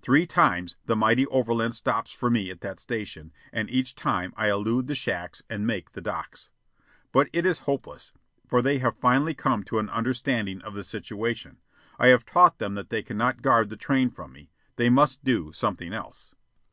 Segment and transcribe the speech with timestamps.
[0.00, 4.48] Three times the mighty overland stops for me at that station, and each time I
[4.48, 6.48] elude the shacks and make the decks.
[7.10, 8.12] But it is hopeless,
[8.46, 11.58] for they have finally come to an understanding of the situation.
[11.98, 14.52] I have taught them that they cannot guard the train from me.
[14.76, 16.36] They must do something else.